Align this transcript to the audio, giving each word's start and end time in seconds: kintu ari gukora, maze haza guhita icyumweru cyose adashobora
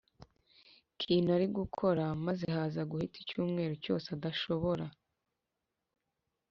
kintu 1.01 1.29
ari 1.37 1.47
gukora, 1.57 2.03
maze 2.25 2.45
haza 2.55 2.81
guhita 2.91 3.17
icyumweru 3.23 3.73
cyose 3.83 4.07
adashobora 4.15 4.85